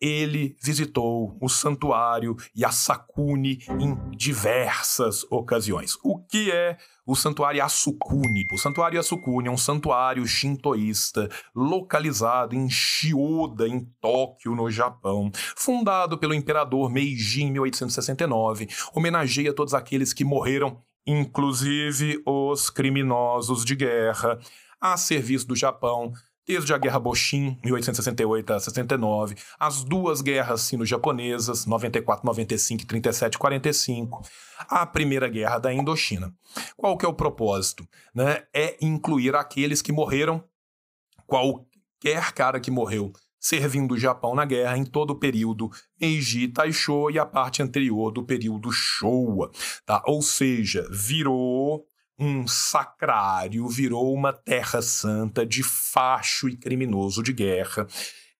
Ele 0.00 0.56
visitou 0.62 1.36
o 1.40 1.48
santuário 1.48 2.36
Yasakuni 2.56 3.58
em 3.80 4.16
diversas 4.16 5.24
ocasiões. 5.30 5.96
O 6.02 6.18
que 6.18 6.50
é 6.50 6.76
o 7.06 7.16
santuário 7.16 7.58
Yasukuni? 7.58 8.46
O 8.52 8.58
santuário 8.58 8.96
Yasukuni 8.96 9.48
é 9.48 9.50
um 9.50 9.56
santuário 9.56 10.26
shintoísta 10.26 11.28
localizado 11.54 12.54
em 12.54 12.68
Shioda, 12.70 13.66
em 13.66 13.80
Tóquio, 14.00 14.54
no 14.54 14.70
Japão, 14.70 15.30
fundado 15.56 16.16
pelo 16.16 16.34
imperador 16.34 16.90
Meiji 16.90 17.42
em 17.42 17.52
1869. 17.52 18.68
Homenageia 18.94 19.52
todos 19.52 19.74
aqueles 19.74 20.12
que 20.12 20.24
morreram, 20.24 20.80
inclusive 21.06 22.22
os 22.24 22.70
criminosos 22.70 23.64
de 23.64 23.74
guerra, 23.74 24.38
a 24.80 24.96
serviço 24.96 25.46
do 25.46 25.56
Japão 25.56 26.12
Desde 26.46 26.74
a 26.74 26.78
Guerra 26.78 26.98
Boshin, 26.98 27.58
1868 27.64 28.52
a 28.52 28.60
69, 28.60 29.36
as 29.60 29.84
duas 29.84 30.20
guerras 30.20 30.62
sino-japonesas, 30.62 31.66
94, 31.66 32.26
95 32.26 32.82
e 32.82 32.86
37, 32.86 33.38
45, 33.38 34.22
a 34.68 34.84
Primeira 34.84 35.28
Guerra 35.28 35.58
da 35.58 35.72
Indochina. 35.72 36.34
Qual 36.76 36.98
que 36.98 37.06
é 37.06 37.08
o 37.08 37.14
propósito? 37.14 37.86
Né? 38.12 38.42
É 38.52 38.76
incluir 38.80 39.36
aqueles 39.36 39.80
que 39.80 39.92
morreram, 39.92 40.42
qualquer 41.26 42.32
cara 42.32 42.58
que 42.58 42.70
morreu 42.70 43.12
servindo 43.42 43.92
o 43.92 43.98
Japão 43.98 44.36
na 44.36 44.44
guerra 44.44 44.78
em 44.78 44.84
todo 44.84 45.10
o 45.10 45.18
período 45.18 45.68
Meiji 46.00 46.46
Taisho 46.46 47.10
e 47.10 47.18
a 47.18 47.26
parte 47.26 47.60
anterior 47.60 48.12
do 48.12 48.22
período 48.24 48.70
Showa, 48.70 49.50
tá? 49.84 50.00
Ou 50.06 50.22
seja, 50.22 50.86
virou 50.90 51.84
um 52.18 52.46
sacrário, 52.46 53.66
virou 53.68 54.14
uma 54.14 54.32
terra 54.32 54.80
santa 54.82 55.44
de 55.44 55.62
facho 55.62 56.48
e 56.48 56.56
criminoso 56.56 57.22
de 57.22 57.32
guerra. 57.32 57.86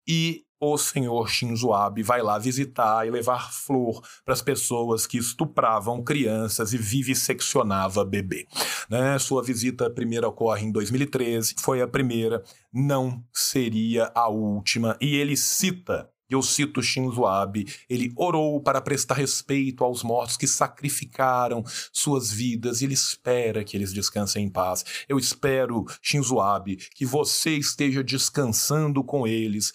E 0.06 0.44
o 0.64 0.78
senhor 0.78 1.28
Shinzo 1.28 1.72
Abe 1.72 2.04
vai 2.04 2.22
lá 2.22 2.38
visitar 2.38 3.04
e 3.04 3.10
levar 3.10 3.52
flor 3.52 4.00
para 4.24 4.32
as 4.32 4.40
pessoas 4.40 5.08
que 5.08 5.18
estupravam 5.18 6.04
crianças 6.04 6.72
e 6.72 6.78
vivisseccionava 6.78 8.04
bebê. 8.04 8.46
Né? 8.88 9.18
Sua 9.18 9.42
visita 9.42 9.90
primeira 9.90 10.28
ocorre 10.28 10.64
em 10.64 10.70
2013, 10.70 11.56
foi 11.58 11.82
a 11.82 11.88
primeira, 11.88 12.44
não 12.72 13.24
seria 13.32 14.12
a 14.14 14.28
última, 14.28 14.96
e 15.00 15.16
ele 15.16 15.36
cita 15.36 16.08
eu 16.34 16.42
cito 16.42 16.82
Shinzo 16.82 17.26
Abe, 17.26 17.66
ele 17.88 18.12
orou 18.16 18.60
para 18.60 18.80
prestar 18.80 19.14
respeito 19.14 19.84
aos 19.84 20.02
mortos 20.02 20.36
que 20.36 20.46
sacrificaram 20.46 21.64
suas 21.92 22.30
vidas 22.30 22.80
e 22.80 22.84
ele 22.84 22.94
espera 22.94 23.64
que 23.64 23.76
eles 23.76 23.92
descansem 23.92 24.44
em 24.44 24.48
paz. 24.48 24.84
Eu 25.08 25.18
espero, 25.18 25.84
Shinzo 26.00 26.40
Abe, 26.40 26.76
que 26.76 27.04
você 27.04 27.56
esteja 27.56 28.02
descansando 28.02 29.02
com 29.04 29.26
eles, 29.26 29.72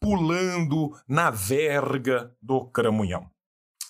pulando 0.00 0.96
na 1.06 1.30
verga 1.30 2.34
do 2.42 2.64
cramunhão. 2.66 3.28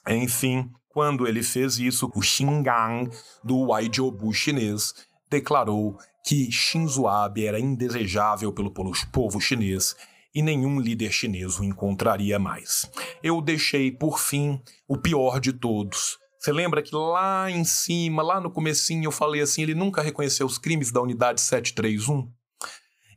Enfim, 0.09 0.71
quando 0.88 1.26
ele 1.26 1.43
fez 1.43 1.79
isso, 1.79 2.11
o 2.14 2.23
Shingan 2.23 3.09
do 3.45 3.69
Waijiaobu 3.69 4.33
chinês 4.33 4.95
declarou 5.31 5.97
que 6.25 6.50
Shinzo 6.50 7.07
Abe 7.07 7.47
era 7.47 7.61
indesejável 7.61 8.52
pelo 8.52 8.73
povo 9.12 9.40
chinês 9.40 9.95
e 10.35 10.43
nenhum 10.43 10.81
líder 10.81 11.13
chinês 11.13 11.59
o 11.59 11.65
encontraria 11.65 12.39
mais. 12.39 12.91
Eu 13.23 13.41
deixei, 13.41 13.91
por 13.91 14.19
fim, 14.19 14.61
o 14.89 14.97
pior 14.97 15.41
de 15.41 15.53
todos. 15.53 16.19
Você 16.39 16.53
lembra 16.53 16.83
que 16.83 16.95
lá 16.95 17.51
em 17.51 17.65
cima, 17.65 18.23
lá 18.23 18.41
no 18.41 18.51
comecinho, 18.51 19.05
eu 19.05 19.13
falei 19.13 19.43
assim, 19.43 19.63
ele 19.63 19.75
nunca 19.75 20.01
reconheceu 20.01 20.47
os 20.47 20.57
crimes 20.57 20.91
da 20.91 21.03
unidade 21.03 21.41
731? 21.41 22.33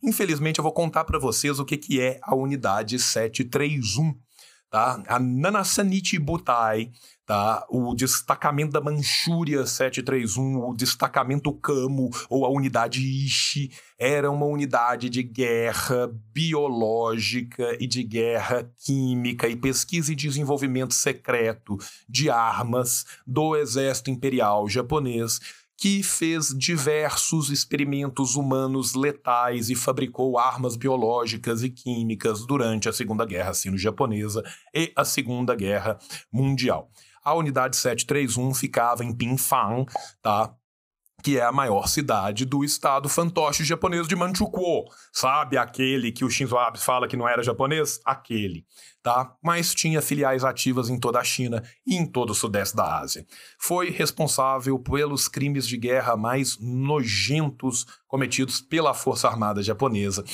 Infelizmente, 0.03 0.60
eu 0.60 0.63
vou 0.63 0.74
contar 0.74 1.05
para 1.05 1.17
vocês 1.17 1.58
o 1.60 1.63
que, 1.63 1.77
que 1.77 2.01
é 2.01 2.20
a 2.22 2.36
unidade 2.36 3.00
731. 3.00 4.13
Tá? 4.74 5.03
A 5.08 5.20
Nanasanichi 5.20 6.18
Butai 6.18 6.89
tá? 7.27 7.63
O 7.70 7.94
destacamento 7.94 8.72
da 8.72 8.82
Manchúria 8.82 9.68
731, 9.68 10.68
o 10.68 10.74
destacamento 10.74 11.53
Camo 11.53 12.10
ou 12.27 12.44
a 12.44 12.50
unidade 12.50 13.00
Ishi 13.00 13.72
era 14.00 14.32
uma 14.32 14.48
unidade 14.48 15.10
de 15.10 15.22
guerra 15.22 16.10
biológica 16.34 17.77
e 17.80 17.86
de 17.86 18.03
guerra 18.03 18.68
química 18.84 19.48
e 19.48 19.56
pesquisa 19.56 20.12
e 20.12 20.15
desenvolvimento 20.15 20.94
secreto 20.94 21.77
de 22.10 22.32
armas 22.32 23.06
do 23.25 23.56
exército 23.56 24.10
imperial 24.10 24.68
japonês 24.68 25.39
que 25.83 26.01
fez 26.01 26.57
diversos 26.57 27.49
experimentos 27.49 28.37
humanos 28.37 28.93
letais 28.93 29.69
e 29.69 29.75
fabricou 29.75 30.39
armas 30.39 30.77
biológicas 30.77 31.61
e 31.61 31.69
químicas 31.69 32.45
durante 32.45 32.87
a 32.87 32.93
Segunda 32.93 33.25
Guerra 33.25 33.53
Sino-Japonesa 33.53 34.41
e 34.73 34.93
a 34.95 35.03
Segunda 35.03 35.53
Guerra 35.53 35.99
Mundial. 36.31 36.89
A 37.21 37.33
unidade 37.33 37.75
731 37.75 38.53
ficava 38.53 39.03
em 39.03 39.13
Pinfang, 39.13 39.85
tá? 40.21 40.55
Que 41.24 41.38
é 41.38 41.44
a 41.44 41.51
maior 41.53 41.88
cidade 41.88 42.44
do 42.44 42.65
estado 42.65 43.08
fantoche 43.08 43.63
japonês 43.63 44.08
de 44.10 44.15
Manchukuo. 44.15 44.84
Sabe 45.12 45.58
aquele 45.58 46.12
que 46.12 46.25
o 46.25 46.30
Shinzo 46.30 46.58
Abe 46.58 46.77
fala 46.77 47.08
que 47.08 47.15
não 47.15 47.27
era 47.27 47.42
japonês? 47.42 48.01
Aquele, 48.06 48.65
tá? 49.01 49.34
Mas 49.42 49.74
tinha 49.74 50.01
filiais 50.01 50.44
ativas 50.44 50.89
em 50.89 51.00
toda 51.00 51.20
a 51.20 51.24
China 51.24 51.63
e 51.88 51.96
em 51.96 52.06
todo 52.06 52.32
o 52.32 52.36
sudeste 52.36 52.75
da 52.75 53.00
Ásia. 53.00 53.25
Foi 53.58 53.89
responsável 53.89 54.77
pelos 54.77 55.30
crimes 55.30 55.65
de 55.65 55.77
guerra 55.77 56.18
mais 56.18 56.58
nojentos 56.60 57.86
cometidos 58.06 58.60
pela 58.60 58.94
Força 58.94 59.30
Armada 59.30 59.63
japonesa 59.63 60.25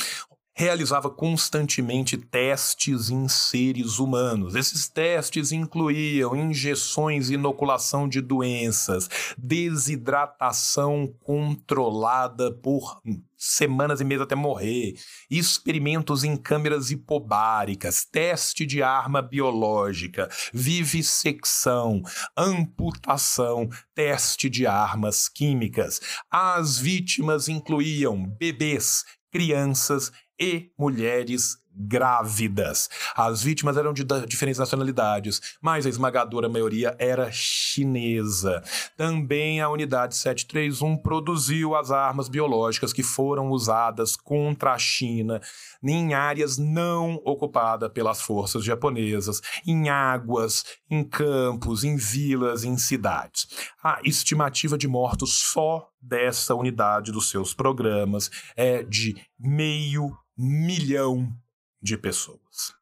realizava 0.59 1.09
constantemente 1.09 2.17
testes 2.17 3.09
em 3.09 3.29
seres 3.29 3.97
humanos. 3.97 4.55
Esses 4.55 4.89
testes 4.89 5.53
incluíam 5.53 6.35
injeções 6.35 7.29
e 7.29 7.35
inoculação 7.35 8.09
de 8.09 8.19
doenças, 8.19 9.09
desidratação 9.37 11.07
controlada 11.21 12.51
por 12.51 13.01
semanas 13.37 14.01
e 14.01 14.03
meses 14.03 14.23
até 14.23 14.35
morrer, 14.35 14.95
experimentos 15.31 16.25
em 16.25 16.35
câmeras 16.35 16.91
hipobáricas, 16.91 18.03
teste 18.03 18.65
de 18.65 18.83
arma 18.83 19.21
biológica, 19.21 20.27
vivissecção, 20.53 22.01
amputação, 22.35 23.69
teste 23.95 24.49
de 24.49 24.67
armas 24.67 25.29
químicas. 25.29 26.01
As 26.29 26.77
vítimas 26.77 27.47
incluíam 27.47 28.25
bebês, 28.25 29.05
crianças 29.31 30.11
e 30.39 30.71
mulheres 30.77 31.57
grávidas. 31.79 32.89
As 33.15 33.41
vítimas 33.41 33.77
eram 33.77 33.93
de 33.93 34.03
diferentes 34.27 34.59
nacionalidades, 34.59 35.41
mas 35.61 35.85
a 35.85 35.89
esmagadora 35.89 36.49
maioria 36.49 36.95
era 36.99 37.31
chinesa. 37.31 38.61
Também 38.97 39.61
a 39.61 39.69
unidade 39.69 40.15
731 40.15 40.97
produziu 40.97 41.75
as 41.75 41.89
armas 41.89 42.27
biológicas 42.27 42.91
que 42.91 43.03
foram 43.03 43.49
usadas 43.49 44.17
contra 44.17 44.73
a 44.73 44.77
China 44.77 45.41
em 45.81 46.13
áreas 46.13 46.57
não 46.57 47.21
ocupadas 47.23 47.91
pelas 47.91 48.21
forças 48.21 48.63
japonesas, 48.63 49.39
em 49.65 49.87
águas, 49.89 50.65
em 50.89 51.03
campos, 51.03 51.85
em 51.85 51.95
vilas, 51.95 52.65
em 52.65 52.77
cidades. 52.77 53.47
A 53.81 54.01
estimativa 54.03 54.77
de 54.77 54.87
mortos 54.87 55.33
só 55.33 55.87
dessa 56.01 56.55
unidade 56.55 57.11
dos 57.11 57.29
seus 57.29 57.53
programas 57.53 58.29
é 58.55 58.83
de 58.83 59.15
meio 59.39 60.17
milhão 60.41 61.37
de 61.81 61.97
pessoas. 61.97 62.73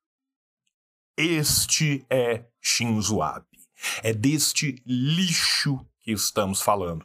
Este 1.18 2.06
é 2.08 2.46
Shinzo 2.62 3.20
Abe. 3.24 3.48
É 4.04 4.14
deste 4.14 4.80
lixo 4.86 5.84
que 6.02 6.12
estamos 6.12 6.62
falando. 6.62 7.04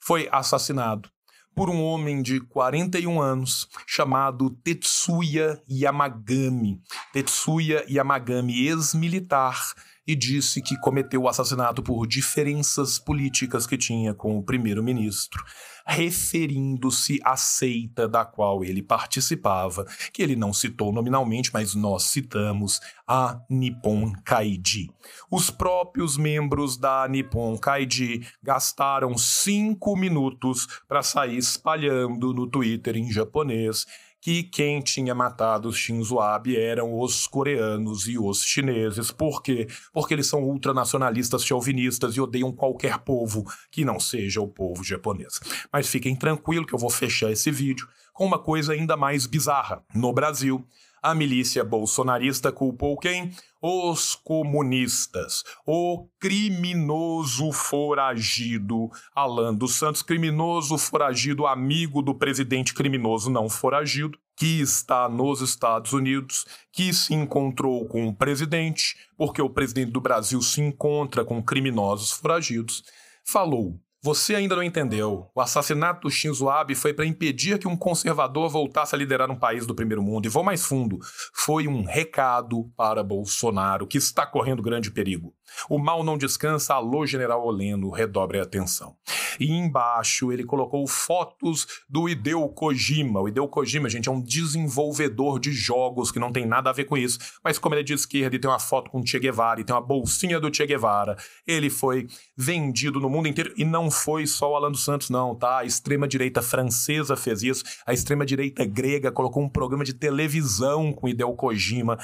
Foi 0.00 0.26
assassinado 0.32 1.10
por 1.54 1.68
um 1.68 1.82
homem 1.82 2.22
de 2.22 2.40
41 2.40 3.20
anos 3.20 3.68
chamado 3.86 4.48
Tetsuya 4.48 5.62
Yamagami. 5.70 6.82
Tetsuya 7.12 7.84
Yamagami, 7.86 8.66
ex-militar, 8.66 9.74
e 10.06 10.14
disse 10.14 10.60
que 10.60 10.78
cometeu 10.80 11.22
o 11.22 11.28
assassinato 11.28 11.82
por 11.82 12.06
diferenças 12.06 12.98
políticas 12.98 13.66
que 13.66 13.78
tinha 13.78 14.14
com 14.14 14.38
o 14.38 14.42
primeiro-ministro 14.42 15.44
referindo-se 15.86 17.20
à 17.22 17.36
seita 17.36 18.08
da 18.08 18.24
qual 18.24 18.64
ele 18.64 18.82
participava, 18.82 19.84
que 20.12 20.22
ele 20.22 20.34
não 20.34 20.52
citou 20.52 20.92
nominalmente, 20.92 21.50
mas 21.52 21.74
nós 21.74 22.04
citamos 22.04 22.80
a 23.06 23.40
Nippon 23.50 24.12
Kaiji. 24.24 24.90
Os 25.30 25.50
próprios 25.50 26.16
membros 26.16 26.76
da 26.78 27.06
Nippon 27.06 27.58
Kaiji 27.58 28.26
gastaram 28.42 29.16
cinco 29.18 29.94
minutos 29.94 30.66
para 30.88 31.02
sair 31.02 31.36
espalhando 31.36 32.32
no 32.32 32.46
Twitter 32.46 32.96
em 32.96 33.12
japonês 33.12 33.84
que 34.24 34.42
quem 34.42 34.80
tinha 34.80 35.14
matado 35.14 35.70
Shinzo 35.70 36.18
Abe 36.18 36.56
eram 36.56 36.98
os 36.98 37.26
coreanos 37.26 38.08
e 38.08 38.18
os 38.18 38.42
chineses. 38.42 39.10
Por 39.10 39.42
quê? 39.42 39.68
Porque 39.92 40.14
eles 40.14 40.26
são 40.26 40.42
ultranacionalistas 40.42 41.44
chauvinistas 41.44 42.16
e 42.16 42.22
odeiam 42.22 42.50
qualquer 42.50 43.00
povo 43.00 43.44
que 43.70 43.84
não 43.84 44.00
seja 44.00 44.40
o 44.40 44.48
povo 44.48 44.82
japonês. 44.82 45.40
Mas 45.70 45.88
fiquem 45.88 46.16
tranquilos 46.16 46.66
que 46.66 46.74
eu 46.74 46.78
vou 46.78 46.88
fechar 46.88 47.30
esse 47.30 47.50
vídeo 47.50 47.86
com 48.14 48.24
uma 48.24 48.38
coisa 48.38 48.72
ainda 48.72 48.96
mais 48.96 49.26
bizarra. 49.26 49.84
No 49.94 50.10
Brasil, 50.10 50.66
a 51.02 51.14
milícia 51.14 51.62
bolsonarista 51.62 52.50
culpou 52.50 52.96
quem? 52.96 53.30
Os 53.66 54.14
comunistas. 54.14 55.42
O 55.66 56.06
criminoso 56.20 57.50
foragido 57.50 58.90
Alan 59.14 59.54
dos 59.54 59.76
Santos, 59.76 60.02
criminoso 60.02 60.76
foragido, 60.76 61.46
amigo 61.46 62.02
do 62.02 62.14
presidente 62.14 62.74
criminoso 62.74 63.30
não 63.30 63.48
foragido, 63.48 64.18
que 64.36 64.60
está 64.60 65.08
nos 65.08 65.40
Estados 65.40 65.94
Unidos, 65.94 66.44
que 66.70 66.92
se 66.92 67.14
encontrou 67.14 67.86
com 67.86 68.06
o 68.06 68.14
presidente, 68.14 68.98
porque 69.16 69.40
o 69.40 69.48
presidente 69.48 69.92
do 69.92 70.00
Brasil 70.02 70.42
se 70.42 70.60
encontra 70.60 71.24
com 71.24 71.42
criminosos 71.42 72.10
foragidos, 72.10 72.84
falou 73.24 73.80
você 74.04 74.34
ainda 74.34 74.54
não 74.54 74.62
entendeu. 74.62 75.30
O 75.34 75.40
assassinato 75.40 76.02
do 76.02 76.10
Shinzo 76.10 76.50
Abe 76.50 76.74
foi 76.74 76.92
para 76.92 77.06
impedir 77.06 77.58
que 77.58 77.66
um 77.66 77.74
conservador 77.74 78.50
voltasse 78.50 78.94
a 78.94 78.98
liderar 78.98 79.30
um 79.30 79.34
país 79.34 79.64
do 79.64 79.74
primeiro 79.74 80.02
mundo. 80.02 80.26
E 80.26 80.28
vou 80.28 80.44
mais 80.44 80.62
fundo. 80.62 80.98
Foi 81.32 81.66
um 81.66 81.82
recado 81.84 82.70
para 82.76 83.02
Bolsonaro, 83.02 83.86
que 83.86 83.96
está 83.96 84.26
correndo 84.26 84.62
grande 84.62 84.90
perigo. 84.90 85.32
O 85.68 85.78
mal 85.78 86.02
não 86.02 86.18
descansa, 86.18 86.74
alô 86.74 87.06
General 87.06 87.44
Oleno, 87.44 87.90
redobre 87.90 88.38
a 88.38 88.42
atenção. 88.42 88.96
E 89.38 89.50
embaixo 89.50 90.32
ele 90.32 90.44
colocou 90.44 90.86
fotos 90.86 91.66
do 91.88 92.08
Hideo 92.08 92.48
Kojima. 92.48 93.20
O 93.20 93.28
Hideo 93.28 93.48
Kojima, 93.48 93.88
gente, 93.88 94.08
é 94.08 94.12
um 94.12 94.20
desenvolvedor 94.20 95.38
de 95.38 95.52
jogos 95.52 96.10
que 96.10 96.18
não 96.18 96.32
tem 96.32 96.46
nada 96.46 96.70
a 96.70 96.72
ver 96.72 96.84
com 96.84 96.96
isso, 96.96 97.18
mas 97.42 97.58
como 97.58 97.74
ele 97.74 97.82
é 97.82 97.84
de 97.84 97.94
esquerda 97.94 98.36
e 98.36 98.38
tem 98.38 98.50
uma 98.50 98.58
foto 98.58 98.90
com 98.90 99.00
o 99.00 99.06
Che 99.06 99.18
Guevara 99.18 99.60
e 99.60 99.64
tem 99.64 99.74
uma 99.74 99.82
bolsinha 99.82 100.38
do 100.40 100.54
Che 100.54 100.66
Guevara, 100.66 101.16
ele 101.46 101.70
foi 101.70 102.06
vendido 102.36 103.00
no 103.00 103.10
mundo 103.10 103.28
inteiro 103.28 103.52
e 103.56 103.64
não 103.64 103.90
foi 103.90 104.26
só 104.26 104.52
o 104.52 104.56
Alan 104.56 104.70
dos 104.70 104.84
Santos 104.84 105.10
não, 105.10 105.34
tá? 105.34 105.58
A 105.58 105.64
extrema 105.64 106.06
direita 106.06 106.42
francesa 106.42 107.16
fez 107.16 107.42
isso, 107.42 107.64
a 107.86 107.92
extrema 107.92 108.24
direita 108.24 108.64
grega 108.64 109.10
colocou 109.10 109.42
um 109.42 109.48
programa 109.48 109.84
de 109.84 109.94
televisão 109.94 110.92
com 110.92 111.08
Hideo 111.08 111.34
Kojima 111.34 111.98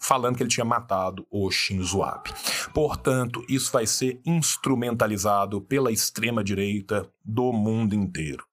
falando 0.00 0.36
que 0.36 0.42
ele 0.42 0.50
tinha 0.50 0.64
matado 0.64 1.26
o 1.30 1.50
Shinzo 1.50 2.02
Abe. 2.02 2.30
Portanto, 2.72 3.44
isso 3.48 3.70
vai 3.70 3.86
ser 3.86 4.20
instrumentalizado 4.24 5.60
pela 5.60 5.92
extrema-direita 5.92 7.08
do 7.24 7.52
mundo 7.52 7.94
inteiro. 7.94 8.44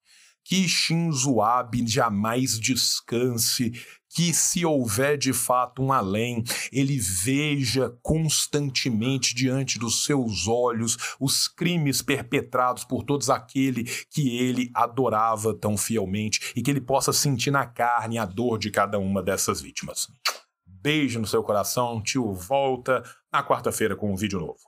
Que 0.44 0.68
Shinzo 0.68 1.42
Abe 1.42 1.86
jamais 1.88 2.60
descanse, 2.60 3.72
que 4.10 4.34
se 4.34 4.66
houver 4.66 5.18
de 5.18 5.34
fato 5.34 5.82
um 5.82 5.92
além, 5.92 6.44
ele 6.72 6.98
veja 6.98 7.94
constantemente 8.02 9.36
diante 9.36 9.78
dos 9.78 10.06
seus 10.06 10.48
olhos 10.48 10.98
os 11.20 11.48
crimes 11.48 12.02
perpetrados 12.02 12.84
por 12.84 13.04
todos 13.04 13.30
aquele 13.30 13.84
que 14.10 14.38
ele 14.38 14.72
adorava 14.74 15.54
tão 15.54 15.78
fielmente 15.78 16.54
e 16.56 16.62
que 16.62 16.72
ele 16.72 16.82
possa 16.82 17.14
sentir 17.14 17.52
na 17.52 17.66
carne 17.66 18.18
a 18.18 18.26
dor 18.26 18.58
de 18.58 18.72
cada 18.72 18.98
uma 18.98 19.22
dessas 19.22 19.62
vítimas. 19.62 20.08
Beijo 20.88 21.20
no 21.20 21.28
seu 21.28 21.44
coração, 21.44 22.02
tio 22.02 22.32
volta 22.32 23.04
na 23.30 23.44
quarta-feira 23.44 23.94
com 23.94 24.10
um 24.10 24.16
vídeo 24.16 24.40
novo. 24.40 24.62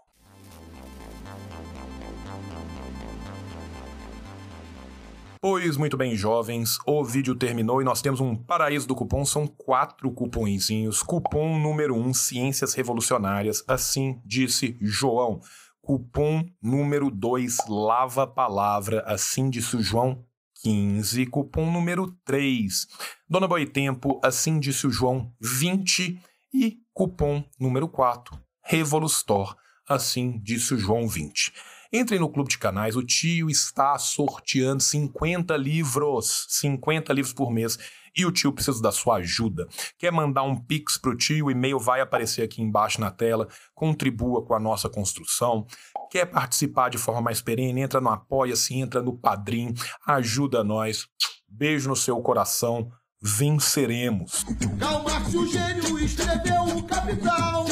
Pois 5.42 5.78
muito 5.78 5.96
bem, 5.96 6.18
jovens, 6.18 6.78
o 6.86 7.06
vídeo 7.06 7.36
terminou 7.36 7.82
e 7.82 7.86
nós 7.86 8.02
temos 8.02 8.20
um 8.20 8.36
paraíso 8.36 8.86
do 8.86 8.96
cupom, 8.96 9.24
são 9.24 9.48
quatro 9.48 10.12
cupõezinhos. 10.12 11.02
Cupom 11.02 11.58
número 11.58 11.96
um, 11.96 12.14
Ciências 12.14 12.74
Revolucionárias, 12.74 13.64
assim 13.66 14.22
disse 14.26 14.78
João. 14.82 15.40
Cupom 15.82 16.44
número 16.62 17.10
dois, 17.10 17.60
Lava 17.70 18.28
Palavra, 18.28 19.06
assim 19.08 19.50
disse 19.50 19.82
João 19.82 20.26
15, 20.62 21.26
cupom 21.28 21.72
número 21.72 22.12
3. 22.26 22.88
Dona 23.30 23.48
Boitempo, 23.48 24.20
assim 24.24 24.60
disse 24.60 24.88
o 24.88 24.92
João, 24.92 25.34
20. 25.40 26.22
E 26.54 26.78
cupom 26.94 27.44
número 27.60 27.88
4, 27.88 28.40
Revolustor, 28.64 29.56
assim 29.88 30.40
disse 30.42 30.74
o 30.74 30.78
João, 30.78 31.08
20. 31.08 31.54
Entrem 31.92 32.20
no 32.20 32.30
clube 32.30 32.50
de 32.50 32.58
canais, 32.58 32.96
o 32.96 33.04
tio 33.04 33.50
está 33.50 33.98
sorteando 33.98 34.84
50 34.84 35.56
livros, 35.58 36.46
50 36.50 37.12
livros 37.14 37.34
por 37.34 37.52
mês, 37.52 37.78
e 38.16 38.26
o 38.26 38.32
tio 38.32 38.52
precisa 38.52 38.82
da 38.82 38.92
sua 38.92 39.18
ajuda. 39.18 39.68
Quer 39.98 40.12
mandar 40.12 40.44
um 40.44 40.56
pix 40.56 40.98
pro 40.98 41.16
tio, 41.16 41.48
o 41.48 41.52
e-mail 41.52 41.80
vai 41.80 42.02
aparecer 42.02 42.44
aqui 42.44 42.62
embaixo 42.62 43.00
na 43.00 43.12
tela, 43.12 43.48
contribua 43.74 44.44
com 44.46 44.54
a 44.54 44.60
nossa 44.60 44.90
construção 44.90 45.66
Quer 46.10 46.26
participar 46.26 46.90
de 46.90 46.98
forma 46.98 47.22
mais 47.22 47.40
perene? 47.40 47.82
Entra 47.82 48.02
no 48.02 48.10
Apoia-se, 48.10 48.74
entra 48.74 49.02
no 49.02 49.16
Padrim, 49.16 49.76
ajuda 50.08 50.64
nós. 50.64 51.08
Beijo 51.48 51.88
no 51.88 51.96
seu 51.96 52.20
coração. 52.22 52.92
Venceremos. 53.22 54.46
Karl 54.80 55.04
Marx, 55.04 55.34
o 55.36 55.46
gênio, 55.46 56.00
escreveu 56.00 56.64
o 56.64 56.84
Capital. 56.84 57.66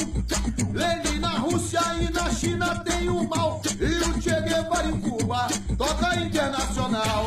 Lenin 0.74 1.20
na 1.20 1.40
Rússia 1.40 1.80
e 2.00 2.12
na 2.12 2.30
China 2.30 2.84
tem 2.84 3.10
o 3.10 3.28
mal. 3.28 3.62
Toca 5.78 6.16
internacional. 6.16 7.26